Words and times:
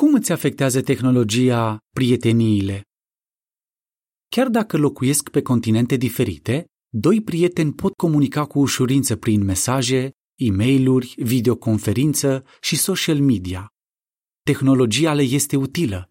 Cum 0.00 0.14
îți 0.14 0.32
afectează 0.32 0.82
tehnologia 0.82 1.78
prieteniile? 1.90 2.82
Chiar 4.28 4.48
dacă 4.48 4.76
locuiesc 4.76 5.28
pe 5.28 5.42
continente 5.42 5.96
diferite, 5.96 6.64
doi 6.88 7.22
prieteni 7.22 7.72
pot 7.72 7.92
comunica 7.92 8.44
cu 8.44 8.58
ușurință 8.58 9.16
prin 9.16 9.44
mesaje, 9.44 10.10
e-mail-uri, 10.34 11.14
videoconferință 11.16 12.44
și 12.60 12.76
social 12.76 13.20
media. 13.20 13.68
Tehnologia 14.42 15.14
le 15.14 15.22
este 15.22 15.56
utilă. 15.56 16.10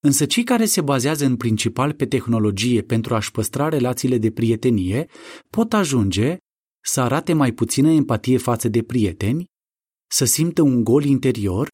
Însă 0.00 0.26
cei 0.26 0.44
care 0.44 0.64
se 0.64 0.80
bazează 0.80 1.24
în 1.24 1.36
principal 1.36 1.92
pe 1.92 2.06
tehnologie 2.06 2.82
pentru 2.82 3.14
a-și 3.14 3.30
păstra 3.30 3.68
relațiile 3.68 4.18
de 4.18 4.30
prietenie 4.30 5.06
pot 5.48 5.72
ajunge 5.72 6.36
să 6.84 7.00
arate 7.00 7.32
mai 7.32 7.52
puțină 7.52 7.90
empatie 7.90 8.38
față 8.38 8.68
de 8.68 8.82
prieteni, 8.82 9.44
să 10.10 10.24
simtă 10.24 10.62
un 10.62 10.84
gol 10.84 11.04
interior, 11.04 11.68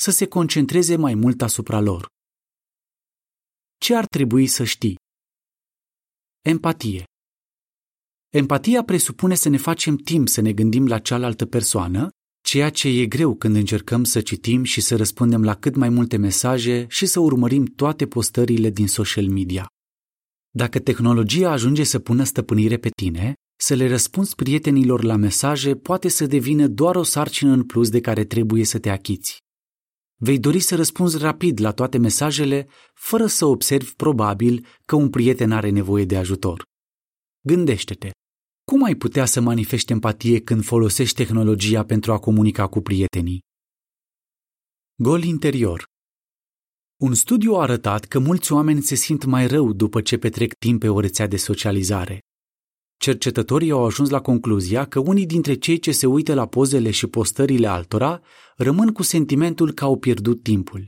să 0.00 0.10
se 0.10 0.26
concentreze 0.26 0.96
mai 0.96 1.14
mult 1.14 1.42
asupra 1.42 1.80
lor. 1.80 2.06
Ce 3.78 3.94
ar 3.94 4.06
trebui 4.06 4.46
să 4.46 4.64
știi? 4.64 4.96
Empatie. 6.40 7.04
Empatia 8.28 8.84
presupune 8.84 9.34
să 9.34 9.48
ne 9.48 9.56
facem 9.56 9.96
timp 9.96 10.28
să 10.28 10.40
ne 10.40 10.52
gândim 10.52 10.86
la 10.86 10.98
cealaltă 10.98 11.46
persoană, 11.46 12.08
ceea 12.42 12.70
ce 12.70 12.88
e 12.88 13.06
greu 13.06 13.34
când 13.34 13.54
încercăm 13.56 14.04
să 14.04 14.20
citim 14.20 14.62
și 14.62 14.80
să 14.80 14.96
răspundem 14.96 15.44
la 15.44 15.54
cât 15.54 15.74
mai 15.76 15.88
multe 15.88 16.16
mesaje 16.16 16.86
și 16.88 17.06
să 17.06 17.20
urmărim 17.20 17.64
toate 17.64 18.06
postările 18.06 18.70
din 18.70 18.88
social 18.88 19.28
media. 19.28 19.66
Dacă 20.50 20.78
tehnologia 20.78 21.50
ajunge 21.50 21.84
să 21.84 21.98
pună 21.98 22.24
stăpânire 22.24 22.76
pe 22.76 22.88
tine, 22.88 23.34
să 23.58 23.74
le 23.74 23.88
răspunzi 23.88 24.34
prietenilor 24.34 25.02
la 25.02 25.16
mesaje 25.16 25.76
poate 25.76 26.08
să 26.08 26.26
devină 26.26 26.68
doar 26.68 26.96
o 26.96 27.02
sarcină 27.02 27.52
în 27.52 27.64
plus 27.64 27.90
de 27.90 28.00
care 28.00 28.24
trebuie 28.24 28.64
să 28.64 28.78
te 28.78 28.90
achiți. 28.90 29.38
Vei 30.22 30.38
dori 30.38 30.60
să 30.60 30.76
răspunzi 30.76 31.18
rapid 31.18 31.60
la 31.60 31.72
toate 31.72 31.98
mesajele, 31.98 32.68
fără 32.94 33.26
să 33.26 33.44
observi 33.44 33.94
probabil 33.94 34.66
că 34.84 34.96
un 34.96 35.10
prieten 35.10 35.52
are 35.52 35.70
nevoie 35.70 36.04
de 36.04 36.16
ajutor. 36.16 36.62
Gândește-te, 37.40 38.10
cum 38.64 38.82
ai 38.82 38.94
putea 38.94 39.24
să 39.24 39.40
manifesti 39.40 39.92
empatie 39.92 40.40
când 40.40 40.64
folosești 40.64 41.16
tehnologia 41.16 41.84
pentru 41.84 42.12
a 42.12 42.18
comunica 42.18 42.68
cu 42.68 42.80
prietenii? 42.80 43.40
Gol 44.94 45.22
interior 45.22 45.84
Un 47.02 47.14
studiu 47.14 47.54
a 47.54 47.62
arătat 47.62 48.04
că 48.04 48.18
mulți 48.18 48.52
oameni 48.52 48.82
se 48.82 48.94
simt 48.94 49.24
mai 49.24 49.46
rău 49.46 49.72
după 49.72 50.00
ce 50.00 50.18
petrec 50.18 50.52
timp 50.52 50.80
pe 50.80 50.88
o 50.88 51.00
rețea 51.00 51.26
de 51.26 51.36
socializare. 51.36 52.18
Cercetătorii 53.00 53.70
au 53.70 53.84
ajuns 53.84 54.10
la 54.10 54.20
concluzia 54.20 54.84
că 54.84 54.98
unii 54.98 55.26
dintre 55.26 55.54
cei 55.54 55.78
ce 55.78 55.92
se 55.92 56.06
uită 56.06 56.34
la 56.34 56.46
pozele 56.46 56.90
și 56.90 57.06
postările 57.06 57.66
altora 57.66 58.20
rămân 58.56 58.92
cu 58.92 59.02
sentimentul 59.02 59.72
că 59.72 59.84
au 59.84 59.98
pierdut 59.98 60.42
timpul. 60.42 60.86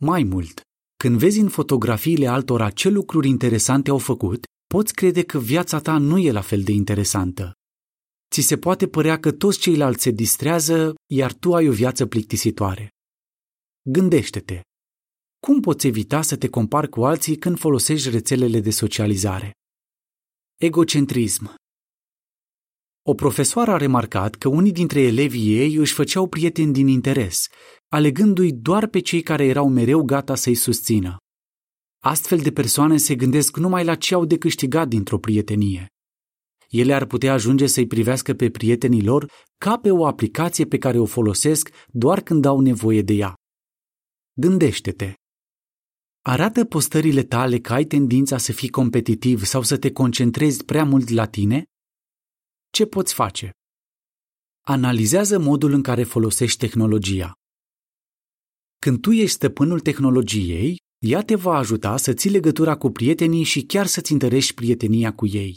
Mai 0.00 0.22
mult, 0.22 0.60
când 0.96 1.18
vezi 1.18 1.40
în 1.40 1.48
fotografiile 1.48 2.26
altora 2.26 2.70
ce 2.70 2.88
lucruri 2.88 3.28
interesante 3.28 3.90
au 3.90 3.98
făcut, 3.98 4.44
poți 4.66 4.94
crede 4.94 5.22
că 5.22 5.38
viața 5.38 5.78
ta 5.78 5.98
nu 5.98 6.18
e 6.18 6.32
la 6.32 6.40
fel 6.40 6.62
de 6.62 6.72
interesantă. 6.72 7.52
Ți 8.30 8.40
se 8.40 8.56
poate 8.56 8.88
părea 8.88 9.20
că 9.20 9.32
toți 9.32 9.58
ceilalți 9.58 10.02
se 10.02 10.10
distrează, 10.10 10.94
iar 11.12 11.32
tu 11.32 11.54
ai 11.54 11.68
o 11.68 11.72
viață 11.72 12.06
plictisitoare. 12.06 12.88
Gândește-te. 13.82 14.60
Cum 15.46 15.60
poți 15.60 15.86
evita 15.86 16.22
să 16.22 16.36
te 16.36 16.48
compari 16.48 16.88
cu 16.88 17.04
alții 17.04 17.36
când 17.36 17.58
folosești 17.58 18.10
rețelele 18.10 18.60
de 18.60 18.70
socializare? 18.70 19.52
Egocentrism 20.62 21.54
O 23.02 23.14
profesoară 23.14 23.70
a 23.70 23.76
remarcat 23.76 24.34
că 24.34 24.48
unii 24.48 24.72
dintre 24.72 25.00
elevii 25.00 25.58
ei 25.58 25.74
își 25.74 25.94
făceau 25.94 26.28
prieteni 26.28 26.72
din 26.72 26.86
interes, 26.86 27.48
alegându-i 27.88 28.52
doar 28.52 28.86
pe 28.86 29.00
cei 29.00 29.22
care 29.22 29.44
erau 29.44 29.68
mereu 29.68 30.02
gata 30.02 30.34
să-i 30.34 30.54
susțină. 30.54 31.16
Astfel 32.02 32.38
de 32.38 32.52
persoane 32.52 32.96
se 32.96 33.14
gândesc 33.14 33.56
numai 33.56 33.84
la 33.84 33.94
ce 33.94 34.14
au 34.14 34.24
de 34.24 34.38
câștigat 34.38 34.88
dintr-o 34.88 35.18
prietenie. 35.18 35.86
Ele 36.68 36.94
ar 36.94 37.06
putea 37.06 37.32
ajunge 37.32 37.66
să-i 37.66 37.86
privească 37.86 38.34
pe 38.34 38.50
prietenii 38.50 39.04
lor 39.04 39.30
ca 39.58 39.78
pe 39.78 39.90
o 39.90 40.06
aplicație 40.06 40.64
pe 40.64 40.78
care 40.78 40.98
o 40.98 41.04
folosesc 41.04 41.70
doar 41.86 42.20
când 42.20 42.44
au 42.44 42.60
nevoie 42.60 43.02
de 43.02 43.12
ea. 43.12 43.34
Gândește-te! 44.32 45.19
Arată 46.22 46.64
postările 46.64 47.22
tale 47.22 47.58
că 47.58 47.72
ai 47.72 47.84
tendința 47.84 48.38
să 48.38 48.52
fii 48.52 48.68
competitiv 48.68 49.44
sau 49.44 49.62
să 49.62 49.78
te 49.78 49.92
concentrezi 49.92 50.64
prea 50.64 50.84
mult 50.84 51.08
la 51.08 51.26
tine? 51.26 51.64
Ce 52.72 52.86
poți 52.86 53.14
face? 53.14 53.50
Analizează 54.66 55.38
modul 55.38 55.72
în 55.72 55.82
care 55.82 56.04
folosești 56.04 56.58
tehnologia. 56.58 57.32
Când 58.78 59.00
tu 59.00 59.10
ești 59.10 59.34
stăpânul 59.34 59.80
tehnologiei, 59.80 60.76
ea 60.98 61.22
te 61.22 61.34
va 61.34 61.56
ajuta 61.56 61.96
să 61.96 62.12
ții 62.12 62.30
legătura 62.30 62.76
cu 62.76 62.90
prietenii 62.90 63.44
și 63.44 63.62
chiar 63.62 63.86
să-ți 63.86 64.12
întărești 64.12 64.54
prietenia 64.54 65.14
cu 65.14 65.26
ei. 65.26 65.54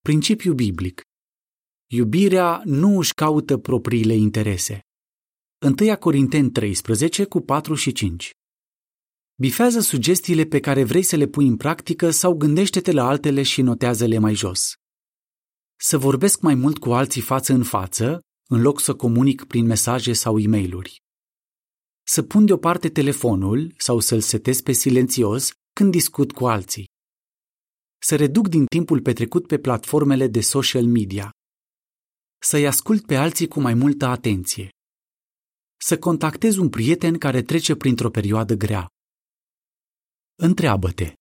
Principiu 0.00 0.54
biblic 0.54 1.00
Iubirea 1.90 2.62
nu 2.64 2.98
își 2.98 3.14
caută 3.14 3.56
propriile 3.58 4.14
interese. 4.14 4.80
1 5.80 5.96
Corinteni 5.96 6.50
13 6.50 7.24
cu 7.24 7.40
4 7.40 7.74
și 7.74 7.92
5 7.92 8.30
Bifează 9.42 9.80
sugestiile 9.80 10.44
pe 10.44 10.60
care 10.60 10.84
vrei 10.84 11.02
să 11.02 11.16
le 11.16 11.26
pui 11.26 11.46
în 11.46 11.56
practică 11.56 12.10
sau 12.10 12.34
gândește-te 12.34 12.92
la 12.92 13.06
altele 13.06 13.42
și 13.42 13.62
notează-le 13.62 14.18
mai 14.18 14.34
jos. 14.34 14.74
Să 15.76 15.98
vorbesc 15.98 16.40
mai 16.40 16.54
mult 16.54 16.78
cu 16.78 16.92
alții 16.92 17.20
față 17.20 17.52
în 17.52 17.62
față, 17.62 18.20
în 18.48 18.60
loc 18.60 18.80
să 18.80 18.94
comunic 18.94 19.44
prin 19.44 19.66
mesaje 19.66 20.12
sau 20.12 20.38
e 20.38 20.46
mail 20.46 20.82
Să 22.02 22.22
pun 22.22 22.46
deoparte 22.46 22.88
telefonul 22.88 23.74
sau 23.76 23.98
să-l 23.98 24.20
setez 24.20 24.60
pe 24.60 24.72
silențios 24.72 25.50
când 25.72 25.90
discut 25.90 26.32
cu 26.32 26.46
alții. 26.46 26.88
Să 27.98 28.16
reduc 28.16 28.48
din 28.48 28.66
timpul 28.66 29.00
petrecut 29.00 29.46
pe 29.46 29.58
platformele 29.58 30.26
de 30.26 30.40
social 30.40 30.84
media. 30.84 31.30
Să-i 32.38 32.66
ascult 32.66 33.06
pe 33.06 33.16
alții 33.16 33.48
cu 33.48 33.60
mai 33.60 33.74
multă 33.74 34.06
atenție. 34.06 34.68
Să 35.76 35.98
contactez 35.98 36.56
un 36.56 36.68
prieten 36.68 37.18
care 37.18 37.42
trece 37.42 37.74
printr-o 37.74 38.10
perioadă 38.10 38.54
grea. 38.54 38.86
Întreabă-te. 40.44 41.12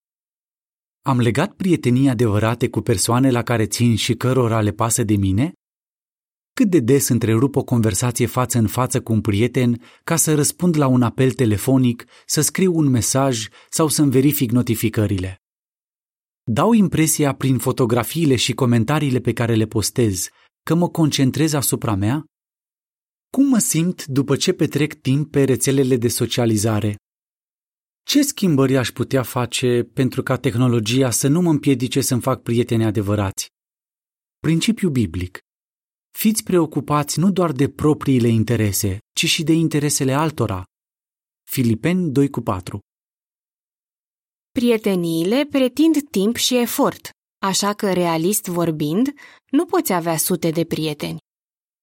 Am 1.01 1.19
legat 1.19 1.53
prietenii 1.53 2.09
adevărate 2.09 2.69
cu 2.69 2.81
persoane 2.81 3.31
la 3.31 3.43
care 3.43 3.65
țin 3.65 3.95
și 3.95 4.13
cărora 4.13 4.61
le 4.61 4.71
pasă 4.71 5.03
de 5.03 5.15
mine? 5.15 5.51
Cât 6.53 6.69
de 6.69 6.79
des 6.79 7.07
întrerup 7.07 7.55
o 7.55 7.63
conversație 7.63 8.25
față 8.25 8.57
în 8.57 8.67
față 8.67 9.01
cu 9.01 9.13
un 9.13 9.21
prieten 9.21 9.81
ca 10.03 10.15
să 10.15 10.35
răspund 10.35 10.77
la 10.77 10.87
un 10.87 11.01
apel 11.01 11.31
telefonic, 11.31 12.05
să 12.25 12.41
scriu 12.41 12.77
un 12.77 12.85
mesaj 12.87 13.47
sau 13.69 13.87
să-mi 13.87 14.11
verific 14.11 14.51
notificările? 14.51 15.37
Dau 16.43 16.73
impresia 16.73 17.35
prin 17.35 17.57
fotografiile 17.57 18.35
și 18.35 18.53
comentariile 18.53 19.19
pe 19.19 19.33
care 19.33 19.55
le 19.55 19.65
postez 19.65 20.29
că 20.63 20.75
mă 20.75 20.89
concentrez 20.89 21.53
asupra 21.53 21.95
mea? 21.95 22.25
Cum 23.29 23.47
mă 23.47 23.57
simt 23.57 24.05
după 24.05 24.35
ce 24.35 24.53
petrec 24.53 24.93
timp 24.93 25.31
pe 25.31 25.43
rețelele 25.43 25.97
de 25.97 26.07
socializare? 26.07 26.95
Ce 28.03 28.21
schimbări 28.21 28.77
aș 28.77 28.89
putea 28.89 29.23
face 29.23 29.83
pentru 29.93 30.23
ca 30.23 30.37
tehnologia 30.37 31.11
să 31.11 31.27
nu 31.27 31.41
mă 31.41 31.49
împiedice 31.49 32.01
să-mi 32.01 32.21
fac 32.21 32.41
prieteni 32.41 32.85
adevărați? 32.85 33.49
Principiu 34.39 34.89
biblic. 34.89 35.39
Fiți 36.17 36.43
preocupați 36.43 37.19
nu 37.19 37.31
doar 37.31 37.51
de 37.51 37.69
propriile 37.69 38.27
interese, 38.27 38.97
ci 39.15 39.25
și 39.25 39.43
de 39.43 39.51
interesele 39.51 40.13
altora. 40.13 40.63
Filipeni 41.49 42.11
2 42.11 42.29
cu 42.29 42.41
4 42.41 42.79
Prieteniile 44.51 45.45
pretind 45.49 46.09
timp 46.09 46.35
și 46.35 46.57
efort, 46.57 47.09
așa 47.41 47.73
că, 47.73 47.93
realist 47.93 48.45
vorbind, 48.45 49.13
nu 49.51 49.65
poți 49.65 49.93
avea 49.93 50.17
sute 50.17 50.49
de 50.49 50.65
prieteni. 50.65 51.17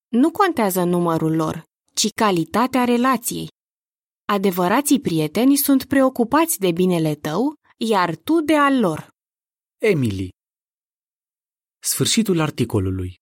Nu 0.08 0.30
contează 0.30 0.84
numărul 0.84 1.34
lor, 1.34 1.62
ci 1.94 2.08
calitatea 2.14 2.84
relației. 2.84 3.48
Adevărații 4.30 5.00
prieteni 5.00 5.56
sunt 5.56 5.84
preocupați 5.84 6.58
de 6.58 6.72
binele 6.72 7.14
tău, 7.14 7.54
iar 7.76 8.16
tu 8.16 8.40
de 8.40 8.56
al 8.56 8.78
lor. 8.78 9.08
Emily 9.78 10.28
Sfârșitul 11.78 12.40
articolului 12.40 13.17